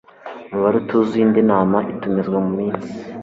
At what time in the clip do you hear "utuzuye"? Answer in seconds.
0.81-1.23